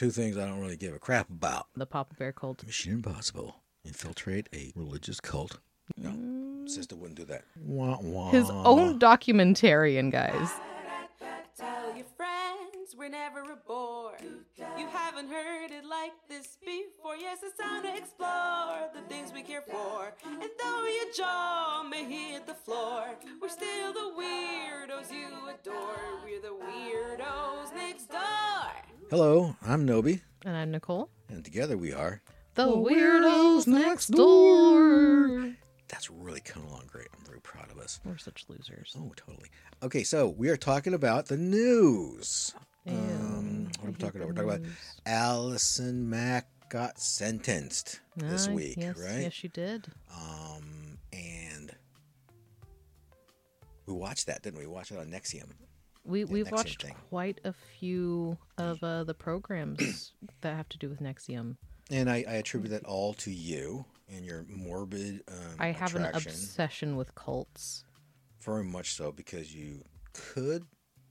[0.00, 1.66] two things I don't really give a crap about.
[1.76, 2.64] The Papa Bear cult.
[2.64, 3.56] Mission Impossible.
[3.84, 5.58] Infiltrate a religious cult.
[5.98, 6.66] No, mm.
[6.66, 7.44] sister wouldn't do that.
[7.62, 8.30] Wah, wah.
[8.30, 10.52] His own documentarian, guys.
[11.54, 14.16] Tell your friends we're never a bore.
[14.78, 17.16] You haven't heard it like this before.
[17.16, 20.14] Yes, it's time to explore the things we care for.
[20.24, 23.04] And though your jaw may hit the floor,
[23.42, 26.22] we're still the weirdos you adore.
[26.24, 28.89] We're the weirdos next door.
[29.10, 31.10] Hello, I'm Noby, And I'm Nicole.
[31.28, 32.22] and together we are.
[32.54, 35.52] The Weirdos Next Door.
[35.88, 37.08] That's really coming along great.
[37.18, 38.00] I'm very proud of us.
[38.04, 38.94] We're such losers.
[38.96, 39.48] Oh, totally.
[39.82, 42.54] Okay, so we are talking about the news.
[42.84, 44.28] Ew, Um, what are we talking about?
[44.28, 44.72] We're talking about.
[45.06, 49.22] Allison Mack got sentenced this Ah, week, yes, right?
[49.22, 49.88] Yes, she did.
[50.14, 51.74] Um, and
[53.86, 54.66] we watched that, didn't we?
[54.66, 55.48] We watched it on Nexium.
[56.04, 56.94] We we've watched thing.
[57.08, 61.56] quite a few of uh, the programs that have to do with Nexium.
[61.90, 66.04] And I, I attribute that all to you and your morbid um, I have an
[66.04, 67.84] obsession with cults.
[68.40, 70.64] Very much so, because you could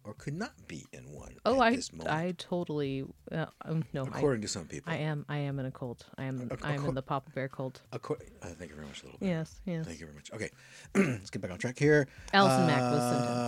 [0.03, 1.35] or could not be in one.
[1.45, 4.06] Oh, I I totally uh, um, no.
[4.06, 4.91] I, according to some people.
[4.91, 6.06] I am I am in a cult.
[6.17, 7.81] I am Ac- I am in the Papa Bear cult.
[7.91, 9.28] Acco- uh, thank you very much, little bit.
[9.28, 9.85] Yes, yes.
[9.85, 10.31] Thank you very much.
[10.33, 10.50] Okay,
[10.95, 12.08] let's get back on track here.
[12.33, 13.38] Allison Mack was Uh, sentenced.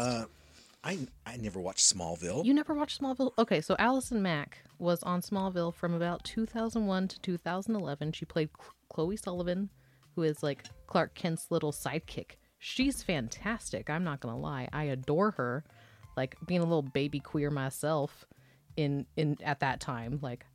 [0.92, 2.46] I I never watched Smallville.
[2.46, 3.32] You never watched Smallville?
[3.38, 8.12] Okay, so Allison Mack was on Smallville from about 2001 to 2011.
[8.12, 8.50] She played
[8.90, 9.70] Chloe Sullivan,
[10.16, 12.32] who is like Clark Kent's little sidekick.
[12.60, 13.90] She's fantastic.
[13.90, 14.68] I'm not gonna lie.
[14.74, 15.64] I adore her.
[16.18, 18.26] Like being a little baby queer myself,
[18.76, 20.46] in in at that time, like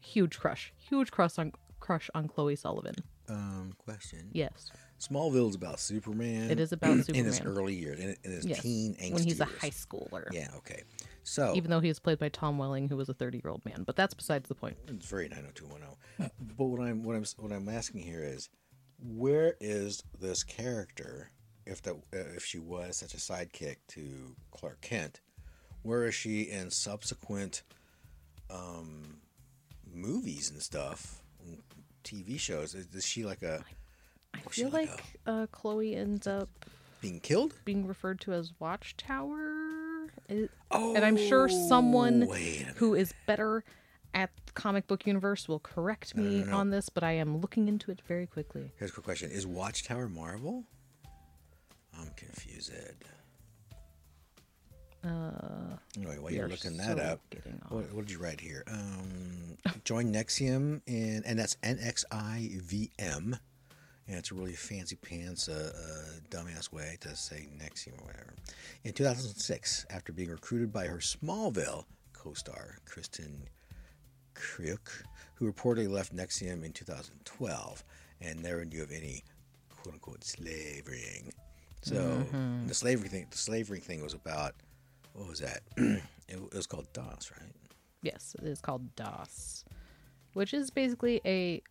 [0.00, 2.94] huge crush, huge crush on crush on Chloe Sullivan.
[3.28, 4.30] Um, question.
[4.32, 4.70] Yes,
[5.02, 6.50] Smallville's about Superman.
[6.50, 8.60] It is about Superman in his early years, in, in his yes.
[8.60, 10.26] teen angst when he's a high schooler.
[10.32, 10.48] Yeah.
[10.58, 10.82] Okay.
[11.24, 13.64] So Even though he was played by Tom Welling, who was a 30 year old
[13.64, 14.76] man, but that's besides the point.
[14.88, 16.30] It's very 90210.
[16.56, 18.48] but what I'm what I'm what I'm asking here is,
[19.00, 21.30] where is this character?
[21.64, 25.20] If that if she was such a sidekick to Clark Kent,
[25.82, 27.62] where is she in subsequent
[28.50, 29.18] um,
[29.92, 31.22] movies and stuff,
[32.02, 32.74] TV shows?
[32.74, 33.81] Is, is she like a I was she
[34.52, 36.48] feel like uh, Chloe ends up
[37.00, 37.54] being killed?
[37.64, 39.50] being referred to as Watchtower.
[40.28, 42.76] It- and I'm sure someone Oh, minute.
[42.76, 43.64] who is better
[44.14, 46.56] at the comic book universe will correct me no, no.
[46.58, 48.70] on this, but I am looking into it very quickly.
[48.78, 50.64] Here's a quick question: Is Watchtower Marvel?
[51.98, 52.72] I'm confused.
[55.04, 57.20] Uh, Anyway, while you're looking that so up,
[57.68, 58.62] what, what did you write here?
[58.70, 63.36] Um, join Nexium, and and that's N X I V M,
[64.08, 68.34] and it's a really fancy pants, uh, uh, dumbass way to say Nexium or whatever.
[68.84, 73.46] In 2006, after being recruited by her Smallville co-star Kristin
[74.34, 75.02] Kreuk,
[75.34, 77.84] who reportedly left Nexium in 2012,
[78.20, 79.24] and never knew of any
[79.68, 81.32] "quote unquote" slavering.
[81.82, 82.66] So Mm-hmm.
[82.68, 84.54] the slavery thing, the slavery thing was about
[85.14, 85.60] what was that?
[85.76, 87.52] it, it was called DOS, right?
[88.02, 89.64] Yes, it is called DOS,
[90.34, 91.62] which is basically a.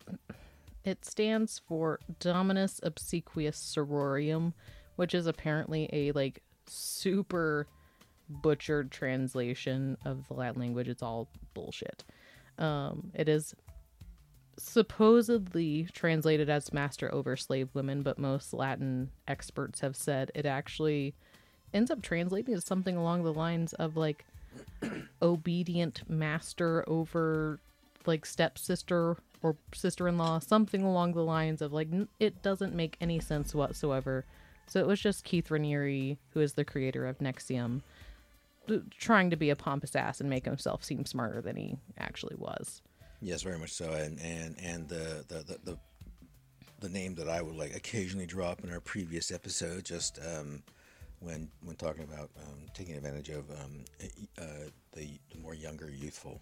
[0.84, 4.52] It stands for Dominus Obsequious Sororium,
[4.96, 7.66] which is apparently a like super
[8.28, 10.88] butchered translation of the Latin language.
[10.88, 12.04] It's all bullshit.
[12.58, 13.54] Um, it is
[14.58, 21.14] supposedly translated as master over slave women, but most Latin experts have said it actually
[21.72, 24.24] ends up translating to something along the lines of like
[25.22, 27.58] obedient master over
[28.04, 31.88] like stepsister or sister-in-law something along the lines of like
[32.20, 34.24] it doesn't make any sense whatsoever
[34.66, 37.80] so it was just keith raniere who is the creator of nexium
[38.98, 42.80] trying to be a pompous ass and make himself seem smarter than he actually was
[43.22, 43.92] Yes, very much so.
[43.92, 45.78] And and and the the the, the,
[46.80, 50.62] the name that I would like occasionally drop in our previous episode, just um,
[51.20, 53.84] when when talking about um, taking advantage of um,
[54.38, 54.44] uh,
[54.92, 56.40] the, the more younger, youthful.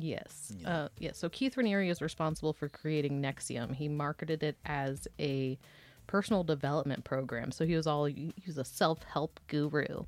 [0.00, 0.52] Yes.
[0.64, 1.10] Uh, yeah.
[1.12, 3.74] So Keith Raniere is responsible for creating Nexium.
[3.74, 5.58] He marketed it as a
[6.06, 7.50] personal development program.
[7.50, 10.04] So he was all he was a self help guru.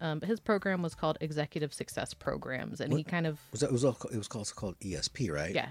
[0.00, 3.70] Um, but his program was called Executive Success Programs, and he kind of Was that
[3.70, 5.54] it was all, it was also called ESP, right?
[5.54, 5.70] yeah,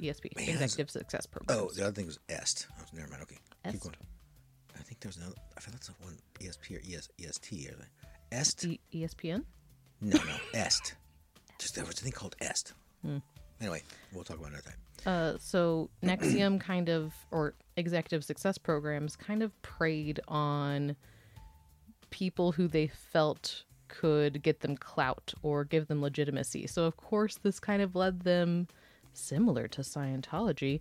[0.00, 1.58] ESP Man, Executive Success Program.
[1.58, 2.68] Oh, the other thing was EST.
[2.80, 3.22] Oh, never mind.
[3.24, 3.72] Okay, Est?
[3.72, 3.96] keep going.
[4.78, 5.34] I think there's another.
[5.58, 7.88] I feel that's the one ESP or ES, EST or
[8.30, 8.64] EST.
[8.64, 9.44] E- ESPN.
[10.00, 10.94] No, no, EST.
[11.58, 12.72] Just there was a thing called EST.
[13.04, 13.18] Hmm.
[13.60, 15.34] Anyway, we'll talk about it another time.
[15.34, 20.96] Uh, so Nexium kind of, or executive success programs kind of preyed on
[22.10, 26.66] people who they felt could get them clout or give them legitimacy.
[26.66, 28.68] So of course this kind of led them
[29.12, 30.80] similar to Scientology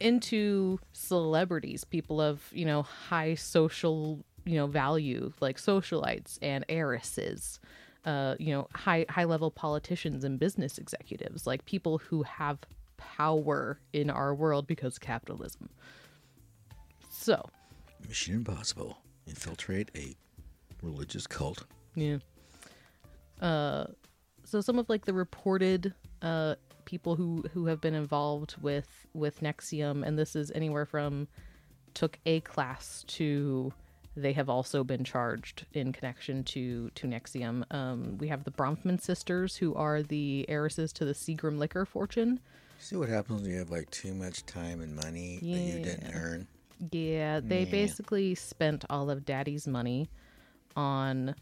[0.00, 7.60] into celebrities, people of, you know, high social, you know, value like socialites and heiresses.
[8.04, 12.58] Uh, you know, high high level politicians and business executives, like people who have
[12.96, 15.68] power in our world because capitalism.
[17.10, 17.48] So,
[18.08, 18.98] Mission Impossible.
[19.26, 20.16] Infiltrate a
[20.82, 21.64] religious cult.
[21.94, 22.18] Yeah.
[23.40, 23.86] Uh,
[24.44, 29.40] so some of like the reported uh people who who have been involved with with
[29.40, 31.28] Nexium, and this is anywhere from
[31.94, 33.72] took a class to
[34.16, 37.64] they have also been charged in connection to to Nexium.
[37.72, 42.40] Um, we have the Bronfman sisters, who are the heiresses to the Seagram liquor fortune.
[42.78, 46.14] See what happens when you have like too much time and money that you didn't
[46.14, 46.46] earn.
[46.90, 47.70] Yeah, they Yeah.
[47.70, 50.08] basically spent all of Daddy's money
[50.76, 51.34] on.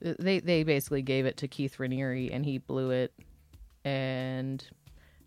[0.00, 3.12] They they basically gave it to Keith Raniere and he blew it,
[3.84, 4.64] and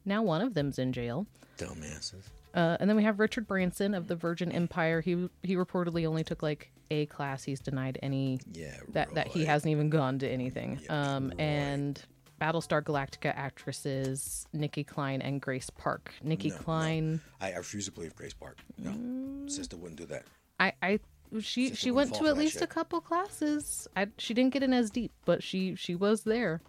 [0.06, 1.26] now one of them's in jail.
[1.58, 2.24] Dumbasses.
[2.54, 5.02] Uh, and then we have Richard Branson of the Virgin Empire.
[5.02, 7.44] He he reportedly only took like a class.
[7.44, 8.76] He's denied any Yeah.
[8.90, 10.80] that that he hasn't even gone to anything.
[10.90, 11.40] Um, right.
[11.40, 12.04] and
[12.40, 16.12] Battlestar Galactica actresses Nicki Clyne and Grace Park.
[16.24, 16.62] Nicki No, no.
[16.62, 17.22] Clyne.
[17.40, 18.58] I, I refuse to believe Grace Park.
[18.78, 20.26] No, sister wouldn't do that.
[20.60, 21.00] I, I
[21.40, 23.88] she Sister she went to at least a couple classes.
[23.96, 26.62] I she didn't get in as deep, but she she was there.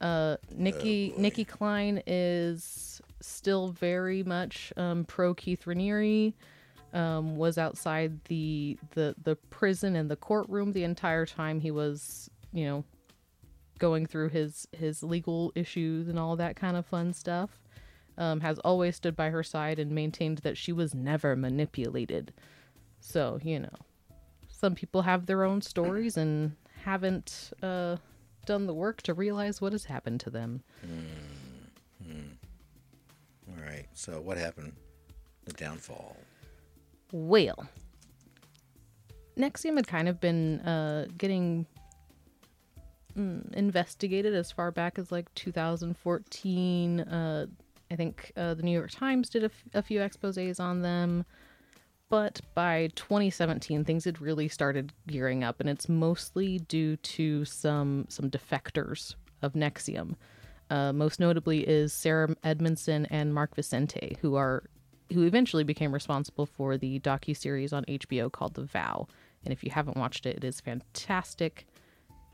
[0.00, 1.20] Uh, Nicki Oh.
[1.20, 6.34] Nicki Clyne is still very much um, pro Keith Raniere.
[6.94, 12.30] Um, was outside the the the prison and the courtroom the entire time he was
[12.52, 12.84] you know
[13.78, 17.50] going through his his legal issues and all that kind of fun stuff.
[18.16, 22.32] Um, has always stood by her side and maintained that she was never manipulated.
[23.00, 23.76] So, you know,
[24.48, 26.54] some people have their own stories and
[26.84, 27.96] haven't uh,
[28.46, 30.62] done the work to realize what has happened to them.
[33.48, 33.86] All right.
[33.94, 34.74] So what happened?
[35.44, 36.16] The downfall.
[37.16, 37.68] Well,
[39.38, 41.64] Nexium had kind of been uh, getting
[43.16, 47.00] mm, investigated as far back as like 2014.
[47.00, 47.46] Uh,
[47.88, 51.24] I think uh, the New York Times did a, f- a few exposes on them.
[52.08, 58.06] But by 2017, things had really started gearing up, and it's mostly due to some
[58.08, 60.16] some defectors of Nexium.
[60.68, 64.64] Uh, most notably is Sarah Edmondson and Mark Vicente, who are
[65.12, 69.06] who eventually became responsible for the docu series on HBO called The Vow.
[69.44, 71.66] And if you haven't watched it, it is fantastic,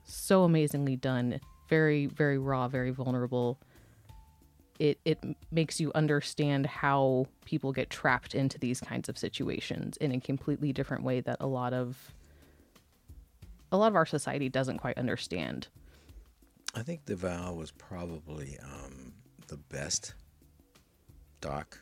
[0.04, 3.58] so amazingly done, very very raw, very vulnerable.
[4.78, 5.18] It it
[5.50, 10.72] makes you understand how people get trapped into these kinds of situations in a completely
[10.72, 12.12] different way that a lot of
[13.72, 15.68] a lot of our society doesn't quite understand.
[16.74, 19.12] I think The Vow was probably um,
[19.48, 20.14] the best
[21.40, 21.78] doc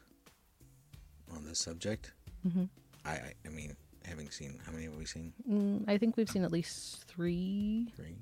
[1.34, 2.12] on this subject.
[2.46, 2.64] Mm-hmm.
[3.04, 5.32] I, I, I mean, having seen how many have we seen?
[5.48, 7.92] Mm, I think we've seen at least three.
[7.96, 8.16] Three.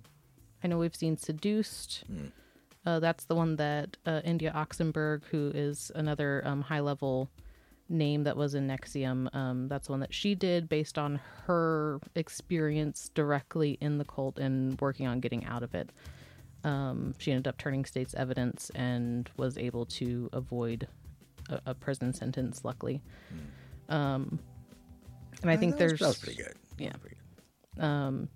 [0.62, 2.04] I know we've seen Seduced.
[2.84, 7.30] Uh, that's the one that uh, India Oxenberg, who is another um, high level
[7.88, 12.00] name that was in Nexium, um, that's the one that she did based on her
[12.14, 15.90] experience directly in the cult and working on getting out of it.
[16.64, 20.88] Um, she ended up turning state's evidence and was able to avoid
[21.48, 23.02] a, a prison sentence, luckily.
[23.88, 24.38] Um,
[25.42, 26.54] and I think that was- there's that was pretty good.
[26.78, 26.92] Yeah.
[27.00, 27.16] pretty
[27.76, 28.28] good.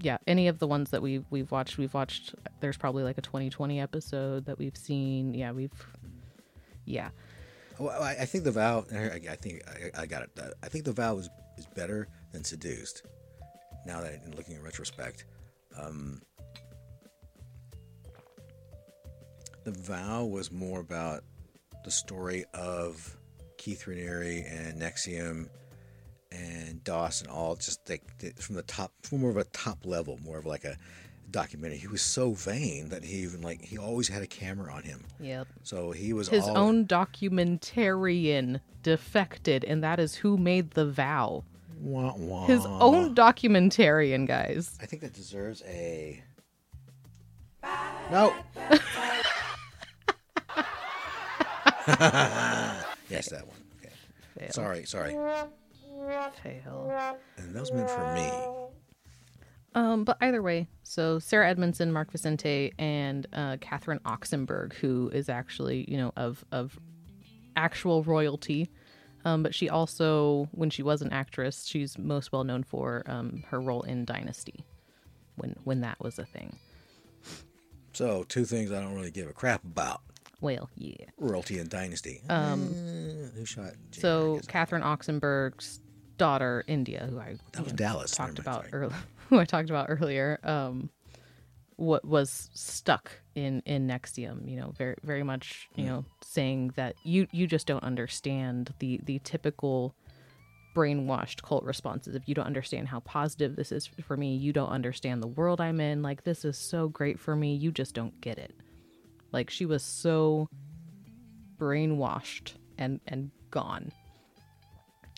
[0.00, 2.34] yeah, any of the ones that we we've watched, we've watched.
[2.60, 5.32] There's probably like a 2020 episode that we've seen.
[5.34, 5.72] Yeah, we've,
[6.84, 7.08] yeah,
[7.78, 8.84] Well, I, I think the vow.
[8.92, 10.30] I, I think I, I got it.
[10.38, 13.02] Uh, I think the vow is is better than seduced.
[13.86, 15.24] Now that in looking in retrospect,
[15.80, 16.20] um,
[19.64, 21.24] the vow was more about
[21.86, 23.16] the story of
[23.58, 25.48] Keith Raniere and Nexium
[26.32, 28.02] and Dawson, all just like
[28.40, 30.76] from the top, from more of a top level, more of like a
[31.30, 31.78] documentary.
[31.78, 35.04] He was so vain that he even like he always had a camera on him.
[35.20, 35.46] yep.
[35.62, 41.44] So he was His all, own documentarian defected, and that is who made the vow.
[41.80, 42.46] Wah, wah.
[42.46, 44.76] His own documentarian, guys.
[44.82, 46.20] I think that deserves a.
[48.10, 48.34] No.
[53.08, 53.56] yes, that one.
[53.80, 53.92] Okay.
[54.38, 54.50] Fail.
[54.50, 55.12] Sorry, sorry.
[56.42, 57.18] Fail.
[57.38, 58.30] And that was meant for me.
[59.76, 65.28] Um, but either way, so Sarah Edmondson, Mark Vicente, and uh, Catherine Oxenberg, who is
[65.28, 66.78] actually, you know, of of
[67.56, 68.70] actual royalty.
[69.26, 73.42] Um, but she also, when she was an actress, she's most well known for um,
[73.48, 74.64] her role in Dynasty,
[75.36, 76.56] when when that was a thing.
[77.92, 80.00] So, two things I don't really give a crap about
[80.40, 81.06] Well, yeah.
[81.18, 82.20] royalty and dynasty.
[82.28, 82.74] Um,
[83.34, 83.72] who shot?
[83.90, 84.46] Jane So Marcus?
[84.48, 85.80] Catherine Oxenberg's
[86.18, 88.10] daughter, India, who I That was know, Dallas.
[88.10, 88.96] talked about earlier,
[89.28, 90.90] who I talked about earlier, um,
[91.76, 96.94] what was stuck in in Nexium, you know, very very much, you know, saying that
[97.04, 99.94] you you just don't understand the the typical
[100.74, 102.14] brainwashed cult responses.
[102.14, 105.60] If you don't understand how positive this is for me, you don't understand the world
[105.60, 106.02] I'm in.
[106.02, 108.54] Like this is so great for me, you just don't get it.
[109.32, 110.48] Like she was so
[111.58, 113.92] brainwashed and and gone.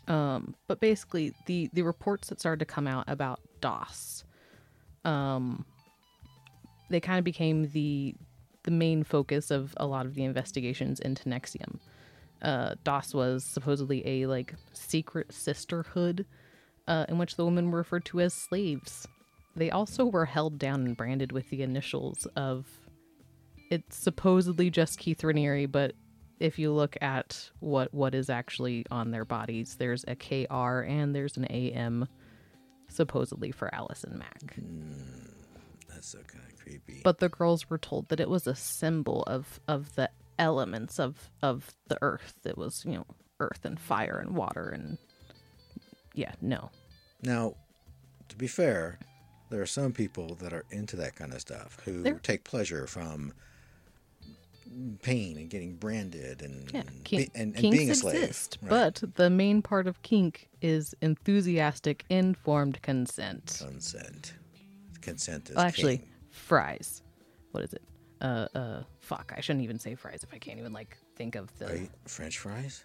[0.06, 4.24] Um, but basically, the the reports that started to come out about DOS,
[5.04, 5.66] um,
[6.88, 8.14] they kind of became the
[8.64, 11.78] the main focus of a lot of the investigations into Nexium.
[12.40, 16.24] Uh, DOS was supposedly a like secret sisterhood
[16.86, 19.06] uh, in which the women were referred to as slaves.
[19.56, 22.66] They also were held down and branded with the initials of
[23.70, 25.94] it's supposedly just Keith Raniere, but
[26.40, 31.14] if you look at what what is actually on their bodies, there's a KR and
[31.14, 32.06] there's an AM,
[32.88, 34.54] supposedly for Allison Mack.
[34.54, 34.92] Hmm,
[35.88, 37.00] that's so kind of creepy.
[37.02, 41.30] But the girls were told that it was a symbol of of the elements of
[41.42, 42.34] of the earth.
[42.44, 43.06] It was you know
[43.40, 44.98] earth and fire and water and
[46.14, 46.70] yeah no
[47.22, 47.54] Now,
[48.28, 48.98] to be fair,
[49.50, 52.86] there are some people that are into that kind of stuff who There- take pleasure
[52.88, 53.32] from
[55.02, 58.16] pain and getting branded and yeah kink, and, and being a slave.
[58.22, 58.68] exist, right?
[58.70, 63.62] but the main part of kink is enthusiastic informed consent.
[63.64, 64.34] consent,
[65.00, 66.08] consent is Well, actually, king.
[66.30, 67.02] fries.
[67.52, 67.82] What is it?
[68.20, 69.32] Uh, uh, fuck.
[69.36, 71.88] I shouldn't even say fries if I can't even like think of the.
[72.06, 72.84] French fries?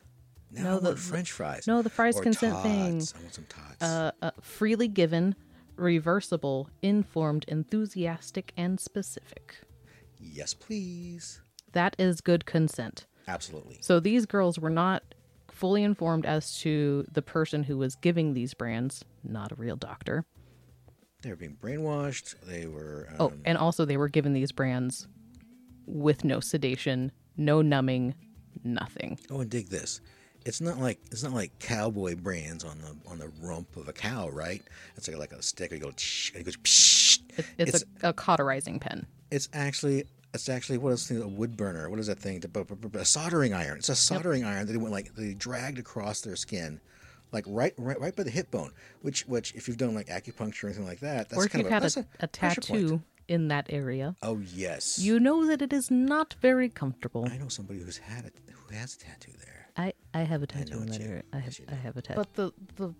[0.51, 1.65] No, No, the- French fries.
[1.67, 2.81] no, the fries Or consent thing.
[2.81, 3.81] I want some tots.
[3.83, 5.35] Uh, uh, freely given,
[5.75, 9.55] reversible, informed, enthusiastic, and specific.
[10.19, 11.41] yes, please.
[11.73, 13.05] That is good consent.
[13.27, 13.77] Absolutely.
[13.81, 15.03] So these girls were not
[15.51, 20.25] fully informed as to the person who was giving these brands, not a real doctor.
[21.21, 22.35] They were being brainwashed.
[22.45, 23.07] They were.
[23.11, 25.07] Um, Oh, and also they were given these brands
[25.85, 28.15] with no sedation, no numbing,
[28.63, 29.19] nothing.
[29.29, 30.01] Oh, and dig this.
[30.45, 33.93] It's not like it's not like cowboy brands on the on the rump of a
[33.93, 34.61] cow, right?
[34.97, 35.71] It's like like a stick.
[35.71, 36.57] You go, "Shh," and it goes.
[36.57, 37.19] Psh.
[37.37, 39.07] It, it's, It's- a, a cauterizing pen.
[39.31, 40.03] It's actually
[40.33, 41.89] it's actually what is the a wood burner?
[41.89, 42.43] What is that thing?
[42.95, 43.77] A soldering iron.
[43.77, 46.79] It's a soldering iron that they went like they dragged across their skin,
[47.31, 48.71] like right right right by the hip bone.
[49.01, 51.63] Which which if you've done like acupuncture or anything like that, that's or if kind
[51.63, 54.99] you've of a, had that's a, a tattoo in that area, Oh yes.
[54.99, 57.27] you know that it is not very comfortable.
[57.31, 59.69] I know somebody who's had it who has a tattoo there.
[59.77, 61.09] I, I have a tattoo know in it that too.
[61.09, 61.23] area.
[61.31, 62.19] I have Yes, I have a tattoo.
[62.19, 62.93] But the the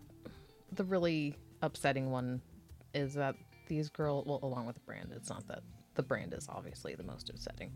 [0.71, 2.41] the really upsetting one
[2.93, 3.35] is that
[3.67, 5.63] these girls, well, along with the brand, it's not that
[5.95, 7.71] the brand is obviously the most upsetting.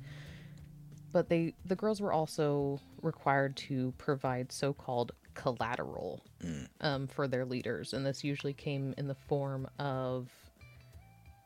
[1.11, 6.67] But they the girls were also required to provide so-called collateral Mm.
[6.81, 10.29] um, for their leaders, and this usually came in the form of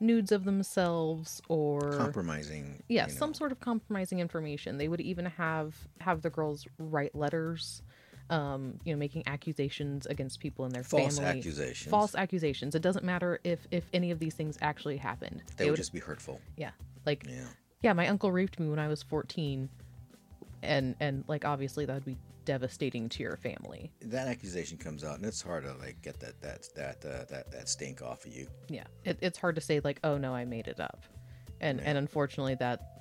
[0.02, 2.82] nudes of themselves or Compromising.
[2.90, 3.18] yeah you know.
[3.20, 7.84] some sort of compromising information they would even have have the girls write letters
[8.32, 11.92] um you know making accusations against people in their False family accusations.
[11.92, 15.76] false accusations it doesn't matter if if any of these things actually happened They would
[15.78, 16.40] just be hurtful.
[16.58, 16.72] yeah
[17.06, 17.44] like Yeah.
[17.82, 19.70] yeah my uncle raped me when i was 14
[20.64, 25.18] and and like obviously that would be devastating to your family That accusation comes out,
[25.18, 28.34] and it's hard to like get that that that uh, that that stink off of
[28.34, 28.48] you.
[28.70, 31.04] yeah it, it's hard to say like oh no i made it up
[31.60, 33.01] and and unfortunately that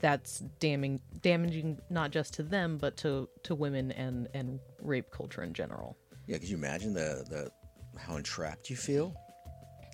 [0.00, 5.42] that's damning damaging not just to them but to to women and and rape culture
[5.42, 7.50] in general Yeah, could you imagine the the
[7.98, 9.14] how entrapped you feel?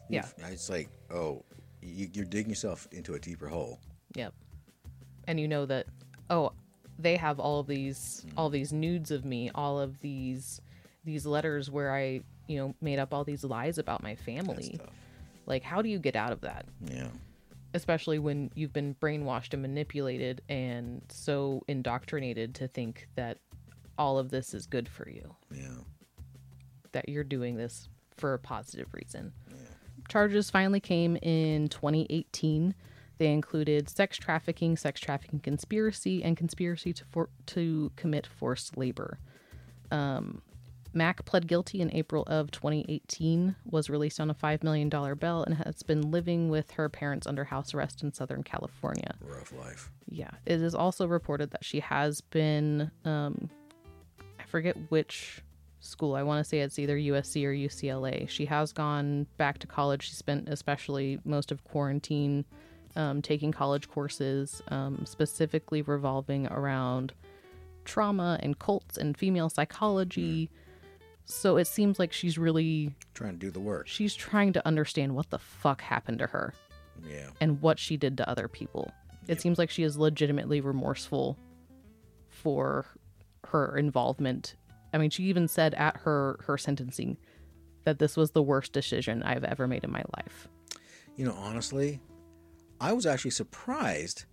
[0.08, 0.24] Yeah.
[0.38, 1.44] You've- It's like, oh,
[1.82, 3.80] you, you're digging yourself into a deeper hole.
[4.14, 4.32] yep
[5.28, 5.86] and you know that
[6.30, 6.52] oh
[6.98, 10.60] they have all of these all these nudes of me all of these
[11.04, 14.78] these letters where i you know made up all these lies about my family
[15.46, 17.08] like how do you get out of that Yeah.
[17.76, 23.38] Especially when you've been brainwashed and manipulated and so indoctrinated to think that
[23.98, 25.78] all of this is good for you, Yeah.
[26.92, 29.32] that you're doing this for a positive reason.
[30.08, 32.74] Charges finally came in 2018.
[33.18, 39.18] They included sex trafficking, sex trafficking conspiracy, and conspiracy to for- to commit forced labor.
[39.90, 40.42] Um,
[40.96, 45.54] Mack pled guilty in April of 2018, was released on a $5 million bail, and
[45.56, 49.14] has been living with her parents under house arrest in Southern California.
[49.20, 49.90] Rough life.
[50.08, 50.30] Yeah.
[50.46, 53.50] It is also reported that she has been, um,
[54.40, 55.42] I forget which
[55.80, 56.14] school.
[56.14, 58.26] I want to say it's either USC or UCLA.
[58.26, 60.08] She has gone back to college.
[60.08, 62.46] She spent especially most of quarantine
[62.96, 67.12] um, taking college courses, um, specifically revolving around
[67.84, 70.50] trauma and cults and female psychology.
[71.26, 73.86] So it seems like she's really Trying to do the work.
[73.88, 76.54] she's trying to understand what the fuck happened to her
[77.06, 77.30] Yeah.
[77.40, 78.92] and what she did to other people.
[79.28, 81.36] It seems like she is legitimately remorseful
[82.28, 82.86] for
[83.44, 84.54] her involvement.
[84.92, 87.16] I mean, she even said at her her sentencing
[87.84, 90.48] that this was the worst decision I've ever made in my life.
[91.16, 92.00] You know, honestly,
[92.80, 94.24] I was actually surprised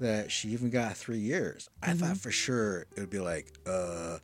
[0.00, 1.68] that she even got three years.
[1.82, 4.18] I thought for sure it would be like uh,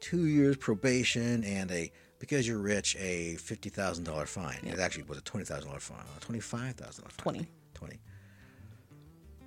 [0.00, 4.58] two years probation and a because you're rich a fifty thousand dollar fine.
[4.64, 7.34] It actually was a twenty thousand dollar fine, twenty five thousand dollar fine.
[7.34, 7.48] 20.
[7.74, 7.98] Twenty.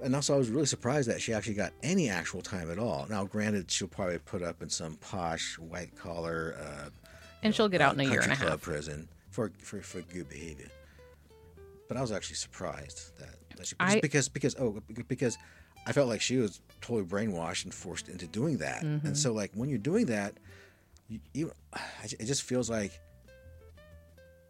[0.01, 3.05] And also, I was really surprised that she actually got any actual time at all.
[3.10, 6.89] Now, granted, she'll probably put up in some posh white collar uh,
[7.41, 8.62] And she'll get out in a year and a club half.
[8.62, 10.67] prison for, for for good behavior.
[11.88, 15.38] But I was actually surprised that, that she I- because because oh because
[15.85, 18.83] I felt like she was totally brainwashed and forced into doing that.
[18.83, 19.07] Mm-hmm.
[19.07, 20.33] And so like when you're doing that,
[21.07, 21.51] you, you
[22.03, 22.99] it just feels like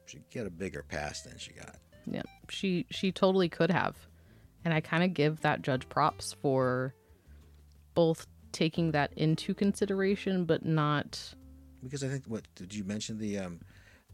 [0.06, 1.76] she get a bigger pass than she got.
[2.06, 3.96] Yeah, she she totally could have,
[4.66, 6.94] and I kind of give that judge props for
[7.96, 11.34] both taking that into consideration, but not.
[11.82, 13.60] Because I think what did you mention the um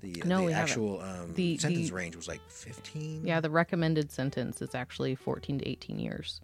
[0.01, 4.11] the, No, the actual um, The- sentence the- range was like 15 Yeah, the recommended
[4.11, 6.39] sentence is actually fourteen to eighteen years.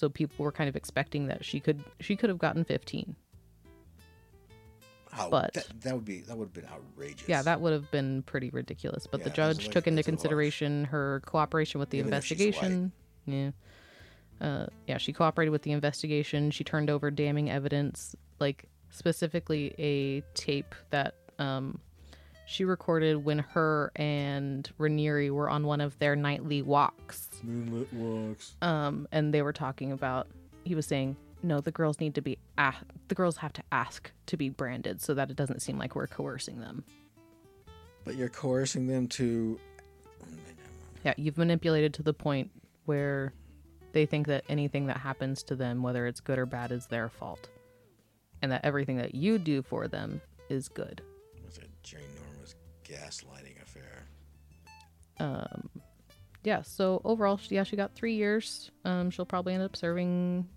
[0.00, 3.16] So people were kind of expecting that she could she could have gotten fifteen.
[5.12, 7.90] How- but- that, that would be that would have been outrageous Yeah, that would have
[7.90, 9.06] been pretty ridiculous.
[9.06, 10.16] But the Yeah, that's judge like- took into that's a lot.
[10.16, 12.92] consideration her cooperation with the Even investigation.
[13.26, 13.50] Yeah.
[14.40, 16.50] Uh, yeah, she cooperated with the investigation.
[16.50, 21.78] She turned over damning evidence, like specifically a tape that um,
[22.50, 27.28] she recorded when her and Raniere were on one of their nightly walks.
[27.44, 30.26] moonlit walks Um, and they were talking about.
[30.64, 32.38] He was saying, "No, the girls need to be.
[32.58, 32.74] A-
[33.06, 36.08] the girls have to ask to be branded, so that it doesn't seem like we're
[36.08, 36.84] coercing them."
[38.02, 39.60] but you're coercing them to
[41.04, 42.50] Yeah, you've manipulated to the point
[42.86, 43.32] where
[43.92, 47.08] they think that anything that happens to them, whether it's good or bad, is their
[47.08, 47.48] fault.
[48.42, 51.02] And that everything that you do for them is good.
[51.46, 52.19] It's a ginormous
[52.90, 54.06] gaslighting affair.
[56.42, 58.70] Yeah, so overall, she- yeah, she got three years.
[58.84, 60.48] Um, she'll probably end up serving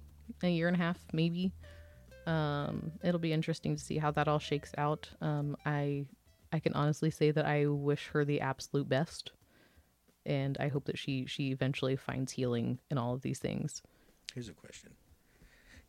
[0.41, 1.52] a year and a half, maybe.
[2.26, 5.10] Um, it'll be interesting to see how that all shakes out.
[5.19, 6.06] Um, I,
[6.54, 9.32] I can honestly say that I wish her the absolute best,
[10.26, 13.82] and I hope that she she eventually finds healing in all of these things.
[14.34, 14.91] Here's a question.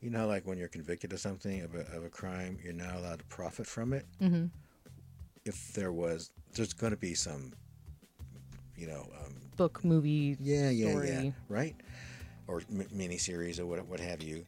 [0.00, 2.96] You know, like when you're convicted of something of a, of a crime, you're not
[2.96, 4.06] allowed to profit from it.
[4.20, 4.46] Mm-hmm.
[5.44, 7.52] If there was, there's going to be some,
[8.76, 11.76] you know, um, Book, movie, yeah, yeah, yeah, right,
[12.48, 14.44] or m- miniseries or what, what have you,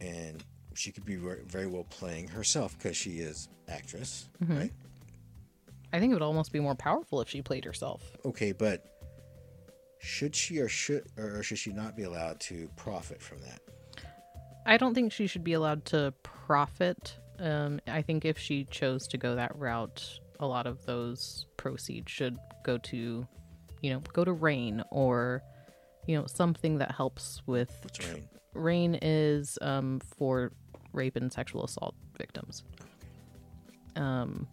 [0.00, 4.58] and she could be very well playing herself because she is actress, Mm-hmm.
[4.58, 4.72] right?
[5.92, 8.02] I think it would almost be more powerful if she played herself.
[8.26, 8.84] Okay, but
[10.00, 13.60] should she or should or should she not be allowed to profit from that?
[14.66, 17.16] I don't think she should be allowed to profit.
[17.38, 22.10] Um, I think if she chose to go that route, a lot of those proceeds
[22.10, 23.26] should go to,
[23.82, 25.42] you know, go to RAINN or,
[26.06, 27.76] you know, something that helps with.
[27.82, 28.28] What's RAINN?
[28.54, 30.52] RAINN is um, for
[30.92, 32.64] rape and sexual assault victims.
[33.96, 34.46] Um,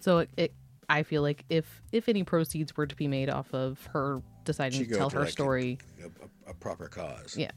[0.00, 0.54] so it, it,
[0.88, 4.80] I feel like if if any proceeds were to be made off of her deciding
[4.80, 6.06] She to tell to, her like, story, A,
[6.48, 7.36] a, a proper cause.
[7.38, 7.50] yeah,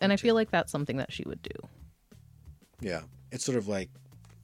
[0.00, 1.50] and I feel like that's something that she would do.
[2.80, 3.90] Yeah, it's sort of like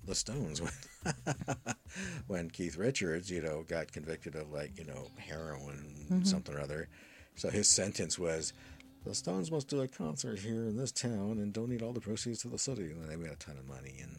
[0.05, 0.73] the Stones when,
[2.27, 6.25] when Keith Richards, you know, got convicted of like you know heroin mm-hmm.
[6.25, 6.89] something or other.
[7.35, 8.55] So his sentence was,
[9.05, 12.41] the Stones must do a concert here in this town and donate all the proceeds
[12.43, 13.97] to the city, and they made a ton of money.
[14.01, 14.17] And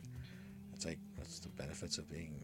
[0.73, 2.39] it's like that's the benefits of being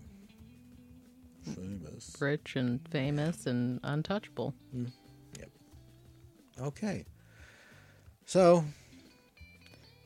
[1.43, 2.15] famous.
[2.19, 4.53] rich and famous and untouchable.
[4.75, 4.91] Mm,
[5.37, 5.49] yep.
[6.59, 7.05] Okay,
[8.25, 8.63] so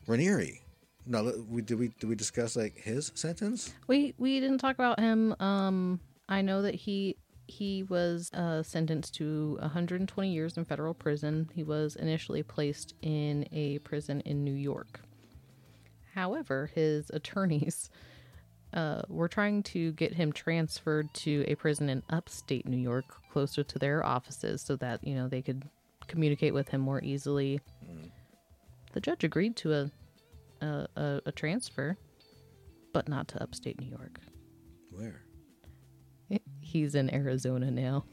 [0.07, 0.59] Raniere.
[1.07, 3.73] No, we did we did we discuss like his sentence?
[3.87, 5.35] We we didn't talk about him.
[5.39, 7.17] Um, I know that he
[7.47, 11.49] he was uh, sentenced to 120 years in federal prison.
[11.53, 14.99] He was initially placed in a prison in New York.
[16.13, 17.89] However, his attorneys
[18.73, 23.63] uh, were trying to get him transferred to a prison in upstate New York, closer
[23.63, 25.69] to their offices, so that you know they could
[26.07, 27.61] communicate with him more easily.
[28.91, 29.91] The judge agreed to a
[30.61, 31.97] a, a, a transfer,
[32.93, 34.19] but not to upstate New York.
[34.91, 35.23] Where?
[36.59, 38.03] He's in Arizona now.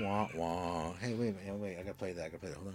[0.00, 0.92] Wah wah.
[1.00, 1.78] Hey, wait, wait, wait.
[1.78, 2.24] I gotta play that.
[2.24, 2.58] I gotta play that.
[2.58, 2.74] Hold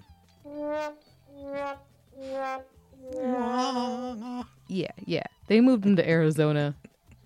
[4.23, 4.45] on.
[4.67, 5.23] Yeah, yeah.
[5.47, 6.75] They moved him to Arizona.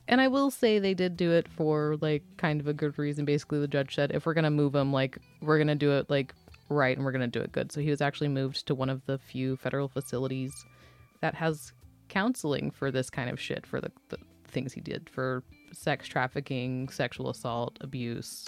[0.07, 3.25] And I will say they did do it for like kind of a good reason.
[3.25, 6.33] Basically, the judge said if we're gonna move him, like we're gonna do it like
[6.69, 7.71] right and we're gonna do it good.
[7.71, 10.65] So he was actually moved to one of the few federal facilities
[11.21, 11.73] that has
[12.07, 16.89] counseling for this kind of shit for the, the things he did for sex trafficking,
[16.89, 18.47] sexual assault, abuse.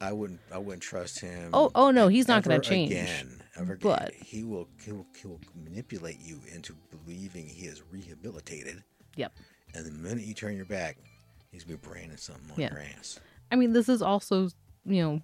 [0.00, 0.40] I wouldn't.
[0.52, 1.50] I wouldn't trust him.
[1.52, 2.90] Oh, oh no, he's not gonna ever change.
[2.90, 3.78] Again, ever again.
[3.82, 4.68] But- he will.
[4.84, 5.06] He will.
[5.20, 8.82] He will manipulate you into believing he is rehabilitated,
[9.16, 9.32] Yep.
[9.74, 10.96] and the minute you turn your back,
[11.52, 12.72] he's be branding something on Yeah.
[12.72, 13.20] your ass.
[13.52, 14.48] I mean, this is also,
[14.84, 15.22] you know,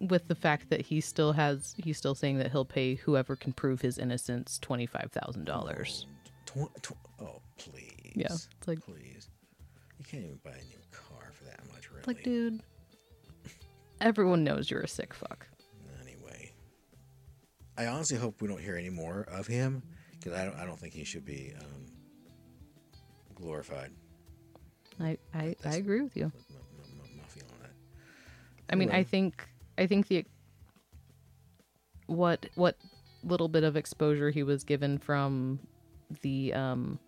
[0.00, 3.52] with the fact that he still has, he's still saying that he'll pay whoever can
[3.52, 6.06] prove his innocence twenty five thousand dollars.
[6.46, 8.12] Tw- tw- oh, please.
[8.14, 9.28] Yeah, it's like- please.
[9.98, 12.02] You can't even buy a new car for that much, really.
[12.06, 12.60] Like, dude,
[14.00, 15.46] everyone knows you're a sick fuck.
[16.02, 16.52] Anyway,
[17.78, 20.56] I honestly hope we don't hear any more of him because I don't.
[20.56, 21.86] I don't think he should be um,
[23.34, 23.92] glorified.
[25.00, 26.30] I, I, I agree with you.
[26.50, 27.72] My, my, my, my feeling on that.
[28.70, 29.44] I mean, I think,
[29.76, 30.24] I think the
[32.06, 32.76] what what
[33.22, 35.58] little bit of exposure he was given from
[36.22, 36.98] the um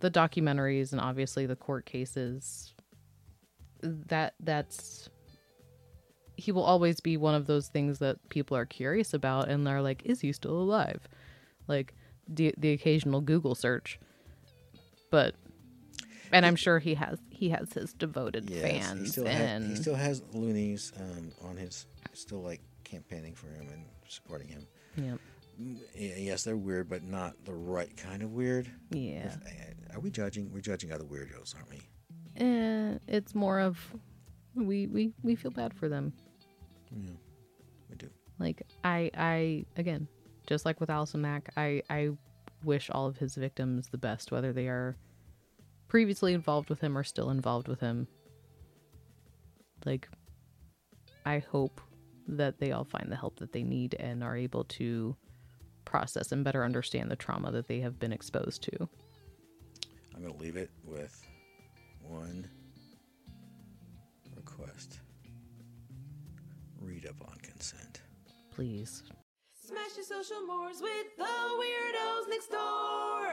[0.00, 2.74] the documentaries and obviously the court cases
[3.82, 5.08] that that's
[6.36, 9.82] he will always be one of those things that people are curious about and they're
[9.82, 11.08] like is he still alive?
[11.68, 11.94] Like
[12.28, 13.98] the, the occasional google search.
[15.10, 15.34] But
[16.32, 19.76] and i'm sure he has he has his devoted Yes, fans he still, and has,
[19.76, 24.66] he still has loonies um, on his, still like campaigning for him and supporting him.
[24.96, 25.16] yeah
[25.60, 28.68] Mm, Yes, they're weird, but not the right kind of weird.
[28.90, 30.50] yeah Uh, Are we judging?
[30.52, 31.80] We're judging other weirdos, aren't we?
[32.44, 33.78] Eh, it's more of
[34.56, 36.12] we we we feel bad for them
[36.90, 37.10] Yeah,
[37.90, 38.08] we do.
[38.40, 40.08] like i i again
[40.48, 42.10] just like with allison mack i i
[42.64, 44.96] wish all of his victims the best whether they are
[45.88, 48.06] previously involved with him or still involved with him
[49.84, 50.08] like
[51.24, 51.80] i hope
[52.26, 55.14] that they all find the help that they need and are able to
[55.84, 58.88] process and better understand the trauma that they have been exposed to
[60.14, 61.20] I'm going to leave it with
[62.00, 62.48] one
[64.36, 65.00] request
[66.80, 68.02] read up on consent.
[68.52, 69.02] please
[69.66, 73.32] Smash your social mores with the weirdos next door.